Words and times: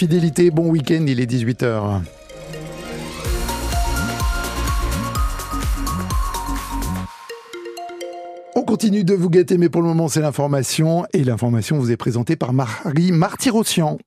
fidélité. 0.00 0.50
Bon 0.50 0.70
week-end, 0.70 1.04
il 1.06 1.20
est 1.20 1.30
18h. 1.30 2.00
On 8.56 8.62
continue 8.62 9.04
de 9.04 9.12
vous 9.12 9.28
gâter, 9.28 9.58
mais 9.58 9.68
pour 9.68 9.82
le 9.82 9.88
moment, 9.88 10.08
c'est 10.08 10.22
l'information. 10.22 11.04
Et 11.12 11.22
l'information 11.22 11.78
vous 11.78 11.92
est 11.92 11.98
présentée 11.98 12.36
par 12.36 12.54
Marie 12.54 13.12
Martyrossian. 13.12 13.98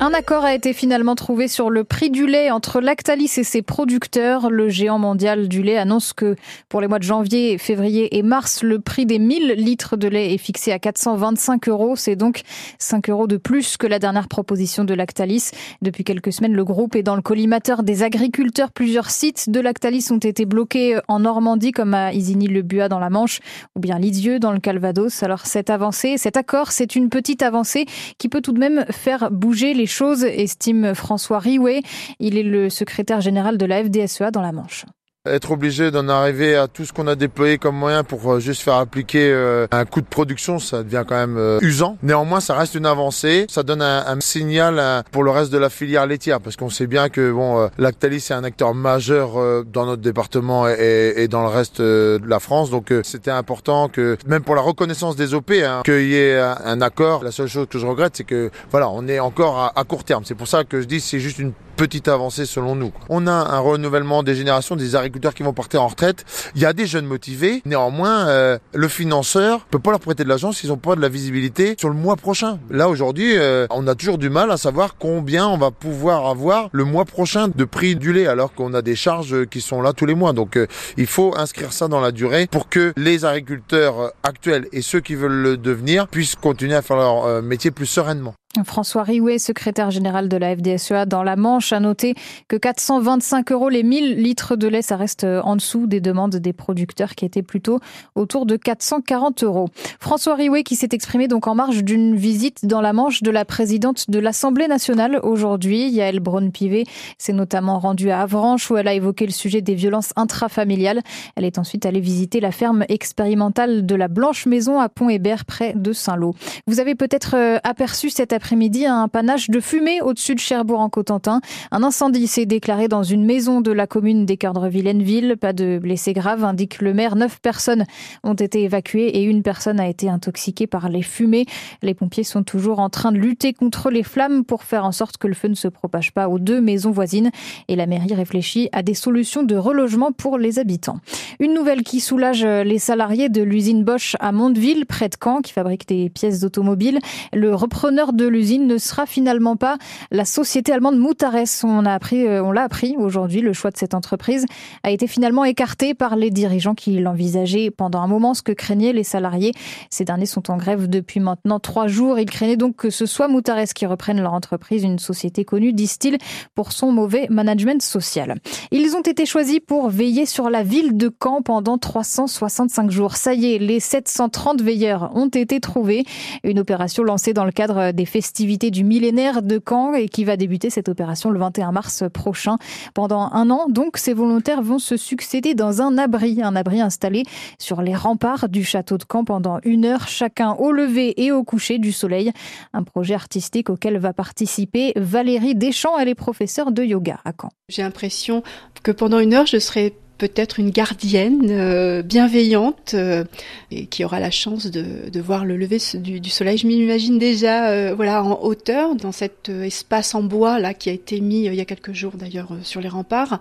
Un 0.00 0.14
accord 0.14 0.44
a 0.44 0.54
été 0.54 0.74
finalement 0.74 1.16
trouvé 1.16 1.48
sur 1.48 1.70
le 1.70 1.82
prix 1.82 2.08
du 2.08 2.28
lait 2.28 2.52
entre 2.52 2.80
Lactalis 2.80 3.32
et 3.36 3.42
ses 3.42 3.62
producteurs. 3.62 4.48
Le 4.48 4.68
géant 4.68 5.00
mondial 5.00 5.48
du 5.48 5.60
lait 5.60 5.76
annonce 5.76 6.12
que 6.12 6.36
pour 6.68 6.80
les 6.80 6.86
mois 6.86 7.00
de 7.00 7.04
janvier, 7.04 7.58
février 7.58 8.16
et 8.16 8.22
mars, 8.22 8.62
le 8.62 8.78
prix 8.78 9.06
des 9.06 9.18
1000 9.18 9.54
litres 9.54 9.96
de 9.96 10.06
lait 10.06 10.32
est 10.32 10.38
fixé 10.38 10.70
à 10.70 10.78
425 10.78 11.68
euros. 11.68 11.96
C'est 11.96 12.14
donc 12.14 12.42
5 12.78 13.10
euros 13.10 13.26
de 13.26 13.38
plus 13.38 13.76
que 13.76 13.88
la 13.88 13.98
dernière 13.98 14.28
proposition 14.28 14.84
de 14.84 14.94
Lactalis. 14.94 15.50
Depuis 15.82 16.04
quelques 16.04 16.32
semaines, 16.32 16.54
le 16.54 16.64
groupe 16.64 16.94
est 16.94 17.02
dans 17.02 17.16
le 17.16 17.22
collimateur 17.22 17.82
des 17.82 18.04
agriculteurs. 18.04 18.70
Plusieurs 18.70 19.10
sites 19.10 19.50
de 19.50 19.58
Lactalis 19.58 20.06
ont 20.12 20.18
été 20.18 20.44
bloqués 20.44 21.00
en 21.08 21.18
Normandie, 21.18 21.72
comme 21.72 21.94
à 21.94 22.12
Isigny-le-Buat 22.12 22.88
dans 22.88 23.00
la 23.00 23.10
Manche, 23.10 23.40
ou 23.74 23.80
bien 23.80 23.98
Lisieux 23.98 24.38
dans 24.38 24.52
le 24.52 24.60
Calvados. 24.60 25.24
Alors 25.24 25.44
cette 25.44 25.70
avancée, 25.70 26.18
cet 26.18 26.36
accord, 26.36 26.70
c'est 26.70 26.94
une 26.94 27.08
petite 27.08 27.42
avancée 27.42 27.86
qui 28.18 28.28
peut 28.28 28.42
tout 28.42 28.52
de 28.52 28.60
même 28.60 28.84
faire 28.90 29.32
bouger 29.32 29.74
les 29.74 29.87
choses, 29.88 30.24
estime 30.24 30.94
François 30.94 31.38
Riouet. 31.38 31.82
Il 32.20 32.38
est 32.38 32.42
le 32.42 32.70
secrétaire 32.70 33.20
général 33.20 33.58
de 33.58 33.66
la 33.66 33.82
FDSEA 33.82 34.30
dans 34.30 34.42
la 34.42 34.52
Manche 34.52 34.84
être 35.30 35.50
obligé 35.50 35.90
d'en 35.90 36.08
arriver 36.08 36.56
à 36.56 36.68
tout 36.68 36.84
ce 36.84 36.92
qu'on 36.92 37.06
a 37.06 37.14
déployé 37.14 37.58
comme 37.58 37.76
moyen 37.76 38.04
pour 38.04 38.32
euh, 38.32 38.40
juste 38.40 38.62
faire 38.62 38.74
appliquer 38.74 39.30
euh, 39.32 39.66
un 39.70 39.84
coût 39.84 40.00
de 40.00 40.06
production, 40.06 40.58
ça 40.58 40.82
devient 40.82 41.04
quand 41.06 41.16
même 41.16 41.36
euh, 41.36 41.58
usant. 41.62 41.96
Néanmoins, 42.02 42.40
ça 42.40 42.54
reste 42.54 42.74
une 42.74 42.86
avancée. 42.86 43.46
Ça 43.48 43.62
donne 43.62 43.82
un, 43.82 44.18
signal 44.20 45.04
pour 45.12 45.22
le 45.22 45.30
reste 45.30 45.52
de 45.52 45.58
la 45.58 45.70
filière 45.70 46.06
laitière, 46.06 46.40
parce 46.40 46.56
qu'on 46.56 46.70
sait 46.70 46.86
bien 46.86 47.08
que 47.08 47.30
bon, 47.30 47.68
Lactalis 47.78 48.26
est 48.30 48.32
un 48.32 48.42
acteur 48.42 48.74
majeur 48.74 49.64
dans 49.64 49.86
notre 49.86 50.02
département 50.02 50.66
et, 50.68 51.28
dans 51.28 51.42
le 51.42 51.48
reste 51.48 51.80
de 51.80 52.20
la 52.26 52.40
France. 52.40 52.70
Donc, 52.70 52.92
c'était 53.04 53.30
important 53.30 53.88
que, 53.88 54.16
même 54.26 54.42
pour 54.42 54.56
la 54.56 54.60
reconnaissance 54.60 55.14
des 55.14 55.34
OP, 55.34 55.52
hein, 55.52 55.82
qu'il 55.84 56.08
y 56.08 56.16
ait 56.16 56.38
un, 56.38 56.80
accord. 56.80 57.22
La 57.22 57.30
seule 57.30 57.46
chose 57.46 57.68
que 57.70 57.78
je 57.78 57.86
regrette, 57.86 58.16
c'est 58.16 58.24
que 58.24 58.50
voilà, 58.70 58.88
on 58.90 59.06
est 59.06 59.20
encore 59.20 59.58
à, 59.58 59.72
à 59.78 59.84
court 59.84 60.04
terme. 60.04 60.24
C'est 60.24 60.34
pour 60.34 60.48
ça 60.48 60.64
que 60.64 60.80
je 60.80 60.86
dis 60.86 61.00
c'est 61.00 61.20
juste 61.20 61.38
une 61.38 61.52
petite 61.78 62.08
avancée 62.08 62.44
selon 62.44 62.74
nous. 62.74 62.92
On 63.08 63.28
a 63.28 63.32
un 63.32 63.60
renouvellement 63.60 64.24
des 64.24 64.34
générations 64.34 64.74
des 64.74 64.96
agriculteurs 64.96 65.32
qui 65.32 65.44
vont 65.44 65.52
partir 65.52 65.80
en 65.80 65.86
retraite. 65.86 66.24
Il 66.56 66.60
y 66.60 66.66
a 66.66 66.72
des 66.72 66.86
jeunes 66.86 67.06
motivés. 67.06 67.62
Néanmoins, 67.66 68.26
euh, 68.26 68.58
le 68.74 68.88
financeur 68.88 69.60
peut 69.66 69.78
pas 69.78 69.92
leur 69.92 70.00
prêter 70.00 70.24
de 70.24 70.28
l'argent 70.28 70.50
s'ils 70.50 70.70
n'ont 70.70 70.76
pas 70.76 70.96
de 70.96 71.00
la 71.00 71.08
visibilité 71.08 71.76
sur 71.78 71.88
le 71.88 71.94
mois 71.94 72.16
prochain. 72.16 72.58
Là 72.68 72.88
aujourd'hui, 72.88 73.36
euh, 73.36 73.68
on 73.70 73.86
a 73.86 73.94
toujours 73.94 74.18
du 74.18 74.28
mal 74.28 74.50
à 74.50 74.56
savoir 74.56 74.96
combien 74.98 75.46
on 75.46 75.56
va 75.56 75.70
pouvoir 75.70 76.26
avoir 76.26 76.68
le 76.72 76.84
mois 76.84 77.04
prochain 77.04 77.46
de 77.46 77.64
prix 77.64 77.94
du 77.94 78.12
lait 78.12 78.26
alors 78.26 78.54
qu'on 78.54 78.74
a 78.74 78.82
des 78.82 78.96
charges 78.96 79.46
qui 79.46 79.60
sont 79.60 79.80
là 79.80 79.92
tous 79.92 80.06
les 80.06 80.16
mois. 80.16 80.32
Donc 80.32 80.56
euh, 80.56 80.66
il 80.96 81.06
faut 81.06 81.32
inscrire 81.36 81.72
ça 81.72 81.86
dans 81.86 82.00
la 82.00 82.10
durée 82.10 82.48
pour 82.50 82.68
que 82.68 82.92
les 82.96 83.24
agriculteurs 83.24 84.12
actuels 84.24 84.66
et 84.72 84.82
ceux 84.82 85.00
qui 85.00 85.14
veulent 85.14 85.30
le 85.30 85.56
devenir 85.56 86.08
puissent 86.08 86.34
continuer 86.34 86.74
à 86.74 86.82
faire 86.82 86.96
leur 86.96 87.40
métier 87.40 87.70
plus 87.70 87.86
sereinement. 87.86 88.34
François 88.64 89.02
Riouet, 89.02 89.38
secrétaire 89.38 89.90
général 89.90 90.28
de 90.28 90.36
la 90.38 90.56
FDSEA 90.56 91.04
dans 91.04 91.22
la 91.22 91.36
Manche, 91.36 91.72
a 91.74 91.80
noté 91.80 92.14
que 92.48 92.56
425 92.56 93.52
euros 93.52 93.68
les 93.68 93.82
1000 93.82 94.16
litres 94.22 94.56
de 94.56 94.66
lait, 94.66 94.80
ça 94.80 94.96
reste 94.96 95.24
euh, 95.24 95.42
en 95.42 95.54
dessous 95.54 95.86
des 95.86 96.00
demandes 96.00 96.36
des 96.36 96.54
producteurs 96.54 97.14
qui 97.14 97.26
étaient 97.26 97.42
plutôt 97.42 97.78
autour 98.14 98.46
de 98.46 98.56
440 98.56 99.44
euros. 99.44 99.68
François 100.00 100.34
Riouet 100.34 100.62
qui 100.62 100.76
s'est 100.76 100.88
exprimé 100.92 101.28
donc 101.28 101.46
en 101.46 101.54
marge 101.54 101.84
d'une 101.84 102.16
visite 102.16 102.64
dans 102.64 102.80
la 102.80 102.94
Manche 102.94 103.22
de 103.22 103.30
la 103.30 103.44
présidente 103.44 104.10
de 104.10 104.18
l'Assemblée 104.18 104.66
nationale 104.66 105.20
aujourd'hui. 105.22 105.90
Yael 105.90 106.20
Braun-Pivet 106.20 106.84
s'est 107.18 107.34
notamment 107.34 107.78
rendue 107.78 108.10
à 108.10 108.22
Avranches 108.22 108.70
où 108.70 108.78
elle 108.78 108.88
a 108.88 108.94
évoqué 108.94 109.26
le 109.26 109.32
sujet 109.32 109.60
des 109.60 109.74
violences 109.74 110.12
intrafamiliales. 110.16 111.02
Elle 111.36 111.44
est 111.44 111.58
ensuite 111.58 111.84
allée 111.84 112.00
visiter 112.00 112.40
la 112.40 112.50
ferme 112.50 112.86
expérimentale 112.88 113.84
de 113.84 113.94
la 113.94 114.08
Blanche 114.08 114.46
Maison 114.46 114.80
à 114.80 114.88
Pont-Hébert 114.88 115.44
près 115.44 115.74
de 115.74 115.92
Saint-Lô. 115.92 116.34
Vous 116.66 116.80
avez 116.80 116.94
peut-être 116.94 117.36
euh, 117.36 117.58
aperçu 117.62 118.08
cet 118.08 118.32
après 118.38 118.47
midi 118.56 118.86
un 118.86 119.08
panache 119.08 119.50
de 119.50 119.60
fumée 119.60 120.00
au-dessus 120.02 120.34
de 120.34 120.40
Cherbourg 120.40 120.80
en 120.80 120.88
Cotentin. 120.88 121.40
Un 121.70 121.82
incendie 121.82 122.26
s'est 122.26 122.46
déclaré 122.46 122.88
dans 122.88 123.02
une 123.02 123.24
maison 123.24 123.60
de 123.60 123.72
la 123.72 123.86
commune 123.86 124.26
d'Équerdre-Villeneville. 124.26 125.36
Pas 125.36 125.52
de 125.52 125.78
blessés 125.80 126.12
graves, 126.12 126.44
indique 126.44 126.80
le 126.80 126.94
maire. 126.94 127.16
Neuf 127.16 127.40
personnes 127.40 127.84
ont 128.24 128.34
été 128.34 128.62
évacuées 128.62 129.08
et 129.08 129.22
une 129.22 129.42
personne 129.42 129.80
a 129.80 129.88
été 129.88 130.08
intoxiquée 130.08 130.66
par 130.66 130.88
les 130.88 131.02
fumées. 131.02 131.46
Les 131.82 131.94
pompiers 131.94 132.24
sont 132.24 132.42
toujours 132.42 132.78
en 132.78 132.90
train 132.90 133.12
de 133.12 133.18
lutter 133.18 133.52
contre 133.52 133.90
les 133.90 134.02
flammes 134.02 134.44
pour 134.44 134.64
faire 134.64 134.84
en 134.84 134.92
sorte 134.92 135.16
que 135.16 135.26
le 135.26 135.34
feu 135.34 135.48
ne 135.48 135.54
se 135.54 135.68
propage 135.68 136.12
pas 136.12 136.28
aux 136.28 136.38
deux 136.38 136.60
maisons 136.60 136.90
voisines. 136.90 137.30
Et 137.68 137.76
la 137.76 137.86
mairie 137.86 138.14
réfléchit 138.14 138.68
à 138.72 138.82
des 138.82 138.94
solutions 138.94 139.42
de 139.42 139.56
relogement 139.56 140.12
pour 140.12 140.38
les 140.38 140.58
habitants. 140.58 140.98
Une 141.40 141.54
nouvelle 141.54 141.84
qui 141.84 142.00
soulage 142.00 142.44
les 142.44 142.80
salariés 142.80 143.28
de 143.28 143.42
l'usine 143.42 143.84
Bosch 143.84 144.16
à 144.18 144.32
Mondeville, 144.32 144.86
près 144.86 145.08
de 145.08 145.14
Caen, 145.22 145.40
qui 145.40 145.52
fabrique 145.52 145.86
des 145.86 146.10
pièces 146.10 146.40
d'automobile. 146.40 146.98
Le 147.32 147.54
repreneur 147.54 148.12
de 148.12 148.26
l'usine 148.26 148.66
ne 148.66 148.76
sera 148.76 149.06
finalement 149.06 149.54
pas 149.54 149.78
la 150.10 150.24
société 150.24 150.72
allemande 150.72 150.98
Moutares. 150.98 151.62
On 151.62 151.86
a 151.86 151.92
appris, 151.92 152.26
euh, 152.26 152.42
on 152.42 152.50
l'a 152.50 152.62
appris 152.62 152.96
aujourd'hui. 152.98 153.40
Le 153.40 153.52
choix 153.52 153.70
de 153.70 153.76
cette 153.76 153.94
entreprise 153.94 154.46
a 154.82 154.90
été 154.90 155.06
finalement 155.06 155.44
écarté 155.44 155.94
par 155.94 156.16
les 156.16 156.30
dirigeants 156.30 156.74
qui 156.74 156.98
l'envisageaient 156.98 157.70
pendant 157.70 158.00
un 158.00 158.08
moment, 158.08 158.34
ce 158.34 158.42
que 158.42 158.50
craignaient 158.50 158.92
les 158.92 159.04
salariés. 159.04 159.52
Ces 159.90 160.04
derniers 160.04 160.26
sont 160.26 160.50
en 160.50 160.56
grève 160.56 160.88
depuis 160.88 161.20
maintenant 161.20 161.60
trois 161.60 161.86
jours. 161.86 162.18
Ils 162.18 162.28
craignaient 162.28 162.56
donc 162.56 162.74
que 162.74 162.90
ce 162.90 163.06
soit 163.06 163.28
Moutares 163.28 163.74
qui 163.76 163.86
reprenne 163.86 164.20
leur 164.20 164.34
entreprise, 164.34 164.82
une 164.82 164.98
société 164.98 165.44
connue, 165.44 165.72
disent-ils, 165.72 166.18
pour 166.56 166.72
son 166.72 166.90
mauvais 166.90 167.28
management 167.30 167.80
social. 167.80 168.34
Ils 168.72 168.96
ont 168.96 169.02
été 169.02 169.24
choisis 169.24 169.60
pour 169.64 169.88
veiller 169.88 170.26
sur 170.26 170.50
la 170.50 170.64
ville 170.64 170.96
de 170.96 171.12
Caen 171.22 171.27
pendant 171.44 171.78
365 171.78 172.90
jours. 172.90 173.16
Ça 173.16 173.34
y 173.34 173.54
est, 173.54 173.58
les 173.58 173.80
730 173.80 174.62
veilleurs 174.62 175.10
ont 175.14 175.28
été 175.28 175.60
trouvés. 175.60 176.04
Une 176.44 176.58
opération 176.58 177.02
lancée 177.02 177.32
dans 177.32 177.44
le 177.44 177.52
cadre 177.52 177.92
des 177.92 178.04
festivals 178.04 178.28
festivité 178.28 178.70
du 178.70 178.84
millénaire 178.84 179.42
de 179.42 179.58
Caen 179.58 179.94
et 179.94 180.08
qui 180.08 180.24
va 180.24 180.36
débuter 180.36 180.70
cette 180.70 180.88
opération 180.88 181.30
le 181.30 181.38
21 181.38 181.72
mars 181.72 182.04
prochain. 182.12 182.56
Pendant 182.92 183.30
un 183.32 183.48
an, 183.48 183.66
donc, 183.68 183.96
ces 183.96 184.12
volontaires 184.12 184.60
vont 184.60 184.78
se 184.78 184.96
succéder 184.96 185.54
dans 185.54 185.82
un 185.82 185.98
abri, 185.98 186.42
un 186.42 186.54
abri 186.54 186.80
installé 186.80 187.22
sur 187.58 187.80
les 187.80 187.94
remparts 187.94 188.48
du 188.48 188.64
château 188.64 188.98
de 188.98 189.04
Caen 189.10 189.24
pendant 189.24 189.60
une 189.64 189.84
heure, 189.84 190.08
chacun 190.08 190.52
au 190.52 190.72
lever 190.72 191.20
et 191.24 191.32
au 191.32 191.42
coucher 191.42 191.78
du 191.78 191.90
soleil. 191.90 192.32
Un 192.72 192.82
projet 192.82 193.14
artistique 193.14 193.70
auquel 193.70 193.98
va 193.98 194.12
participer 194.12 194.92
Valérie 194.96 195.54
Deschamps, 195.54 195.98
elle 195.98 196.08
est 196.08 196.14
professeure 196.14 196.70
de 196.70 196.82
yoga 196.84 197.20
à 197.24 197.32
Caen. 197.32 197.50
J'ai 197.68 197.82
l'impression 197.82 198.42
que 198.82 198.92
pendant 198.92 199.20
une 199.20 199.32
heure, 199.32 199.46
je 199.46 199.58
serai 199.58 199.94
peut-être 200.18 200.58
une 200.58 200.70
gardienne 200.70 201.48
euh, 201.48 202.02
bienveillante 202.02 202.92
euh, 202.94 203.24
et 203.70 203.86
qui 203.86 204.04
aura 204.04 204.18
la 204.20 204.30
chance 204.30 204.66
de, 204.66 205.20
voir 205.20 205.44
le 205.44 205.56
lever 205.56 205.78
du, 205.94 206.20
du 206.20 206.30
soleil. 206.30 206.58
Je 206.58 206.66
m'imagine 206.66 207.18
déjà, 207.18 207.70
euh, 207.70 207.94
voilà, 207.94 208.22
en 208.22 208.42
hauteur 208.42 208.96
dans 208.96 209.12
cet 209.12 209.48
espace 209.48 210.14
en 210.14 210.22
bois 210.22 210.58
là 210.58 210.74
qui 210.74 210.90
a 210.90 210.92
été 210.92 211.20
mis 211.20 211.44
il 211.44 211.54
y 211.54 211.60
a 211.60 211.64
quelques 211.64 211.92
jours 211.92 212.14
d'ailleurs 212.16 212.50
sur 212.62 212.80
les 212.80 212.88
remparts, 212.88 213.40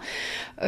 où 0.61 0.67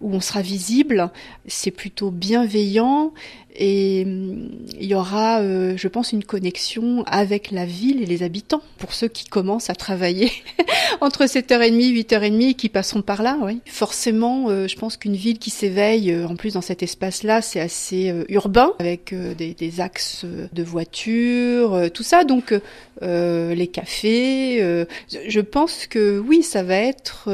on 0.00 0.20
sera 0.20 0.40
visible. 0.40 1.10
C'est 1.46 1.70
plutôt 1.70 2.10
bienveillant 2.10 3.12
et 3.58 4.04
hum, 4.06 4.48
il 4.80 4.86
y 4.86 4.94
aura, 4.94 5.40
euh, 5.40 5.74
je 5.76 5.88
pense, 5.88 6.12
une 6.12 6.24
connexion 6.24 7.04
avec 7.06 7.50
la 7.50 7.66
ville 7.66 8.02
et 8.02 8.06
les 8.06 8.22
habitants 8.22 8.62
pour 8.78 8.92
ceux 8.92 9.08
qui 9.08 9.24
commencent 9.24 9.70
à 9.70 9.74
travailler 9.74 10.30
entre 11.00 11.24
7h30 11.24 11.92
8h30 11.92 12.50
et 12.50 12.54
qui 12.54 12.68
passeront 12.68 13.02
par 13.02 13.22
là. 13.22 13.38
Oui. 13.42 13.60
Forcément, 13.66 14.48
euh, 14.48 14.68
je 14.68 14.76
pense 14.76 14.96
qu'une 14.96 15.16
ville 15.16 15.38
qui 15.38 15.50
s'éveille, 15.50 16.10
euh, 16.12 16.26
en 16.26 16.36
plus 16.36 16.54
dans 16.54 16.60
cet 16.60 16.82
espace-là, 16.82 17.42
c'est 17.42 17.60
assez 17.60 18.12
urbain 18.28 18.72
avec 18.78 19.14
des, 19.14 19.54
des, 19.54 19.80
axes 19.80 20.24
de 20.24 20.62
voitures, 20.62 21.90
tout 21.92 22.02
ça. 22.02 22.24
Donc 22.24 22.54
les 23.02 23.68
cafés, 23.72 24.86
je 25.08 25.40
pense 25.40 25.86
que 25.86 26.18
oui, 26.18 26.42
ça 26.42 26.62
va 26.62 26.76
être. 26.76 27.28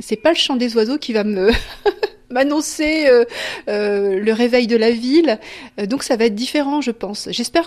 c'est 0.00 0.16
pas 0.16 0.30
le 0.30 0.36
chant 0.36 0.56
des 0.56 0.76
oiseaux 0.76 0.98
qui 0.98 1.12
va 1.12 1.24
me 1.24 1.50
m'annoncer 2.30 3.08
euh, 3.08 3.24
euh, 3.68 4.20
le 4.20 4.32
réveil 4.32 4.66
de 4.66 4.76
la 4.76 4.90
ville. 4.90 5.38
Euh, 5.78 5.86
donc 5.86 6.02
ça 6.02 6.16
va 6.16 6.26
être 6.26 6.34
différent, 6.34 6.80
je 6.80 6.90
pense. 6.90 7.28
J'espère 7.30 7.66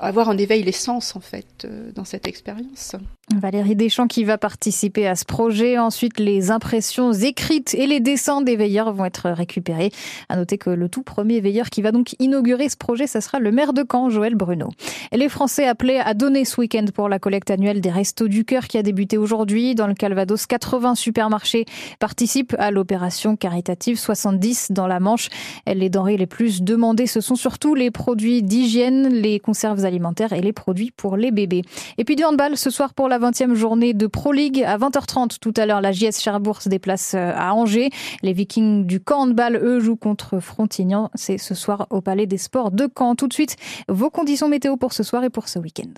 avoir 0.00 0.28
en 0.28 0.36
éveil 0.36 0.62
les 0.62 0.72
sens, 0.72 1.16
en 1.16 1.20
fait, 1.20 1.66
dans 1.94 2.04
cette 2.04 2.26
expérience. 2.26 2.96
Valérie 3.34 3.74
Deschamps 3.74 4.06
qui 4.06 4.24
va 4.24 4.36
participer 4.36 5.06
à 5.06 5.14
ce 5.14 5.24
projet. 5.24 5.78
Ensuite, 5.78 6.20
les 6.20 6.50
impressions 6.50 7.12
écrites 7.12 7.74
et 7.74 7.86
les 7.86 8.00
dessins 8.00 8.42
des 8.42 8.56
veilleurs 8.56 8.92
vont 8.92 9.04
être 9.04 9.30
récupérés. 9.30 9.90
À 10.28 10.36
noter 10.36 10.58
que 10.58 10.70
le 10.70 10.88
tout 10.88 11.02
premier 11.02 11.40
veilleur 11.40 11.70
qui 11.70 11.80
va 11.80 11.90
donc 11.90 12.14
inaugurer 12.18 12.68
ce 12.68 12.76
projet, 12.76 13.06
ça 13.06 13.20
sera 13.20 13.38
le 13.38 13.50
maire 13.50 13.72
de 13.72 13.84
Caen, 13.90 14.10
Joël 14.10 14.34
Bruno. 14.34 14.68
Les 15.12 15.28
Français 15.28 15.66
appelés 15.66 16.00
à 16.04 16.12
donner 16.12 16.44
ce 16.44 16.60
week-end 16.60 16.84
pour 16.94 17.08
la 17.08 17.18
collecte 17.18 17.50
annuelle 17.50 17.80
des 17.80 17.90
Restos 17.90 18.28
du 18.28 18.44
Cœur 18.44 18.68
qui 18.68 18.76
a 18.76 18.82
débuté 18.82 19.16
aujourd'hui. 19.16 19.74
Dans 19.74 19.86
le 19.86 19.94
Calvados, 19.94 20.46
80 20.46 20.94
supermarchés 20.94 21.64
participent 21.98 22.54
à 22.58 22.70
l'opération 22.70 23.36
caritative 23.36 23.83
effectifs, 23.84 24.00
70 24.00 24.72
dans 24.72 24.86
la 24.86 25.00
Manche. 25.00 25.28
Les 25.66 25.90
denrées 25.90 26.16
les 26.16 26.26
plus 26.26 26.62
demandées, 26.62 27.06
ce 27.06 27.20
sont 27.20 27.34
surtout 27.34 27.74
les 27.74 27.90
produits 27.90 28.42
d'hygiène, 28.42 29.08
les 29.08 29.40
conserves 29.40 29.84
alimentaires 29.84 30.32
et 30.32 30.40
les 30.40 30.52
produits 30.52 30.90
pour 30.90 31.16
les 31.16 31.30
bébés. 31.30 31.62
Et 31.98 32.04
puis 32.04 32.16
du 32.16 32.24
handball 32.24 32.56
ce 32.56 32.70
soir 32.70 32.94
pour 32.94 33.08
la 33.08 33.18
20e 33.18 33.54
journée 33.54 33.94
de 33.94 34.06
Pro 34.06 34.32
League 34.32 34.62
à 34.62 34.78
20h30 34.78 35.38
tout 35.40 35.54
à 35.56 35.66
l'heure. 35.66 35.80
La 35.80 35.92
JS 35.92 36.20
Cherbourg 36.20 36.62
se 36.62 36.68
déplace 36.68 37.14
euh, 37.14 37.32
à 37.34 37.54
Angers. 37.54 37.90
Les 38.22 38.32
Vikings 38.32 38.86
du 38.86 39.00
camp 39.00 39.22
handball, 39.22 39.56
eux, 39.56 39.80
jouent 39.80 39.96
contre 39.96 40.40
Frontignan. 40.40 41.10
C'est 41.14 41.38
ce 41.38 41.54
soir 41.54 41.86
au 41.90 42.00
Palais 42.00 42.26
des 42.26 42.38
Sports 42.38 42.70
de 42.70 42.88
Caen. 42.96 43.14
Tout 43.14 43.28
de 43.28 43.34
suite, 43.34 43.56
vos 43.88 44.10
conditions 44.10 44.48
météo 44.48 44.76
pour 44.76 44.92
ce 44.92 45.02
soir 45.02 45.24
et 45.24 45.30
pour 45.30 45.48
ce 45.48 45.58
week-end. 45.58 45.92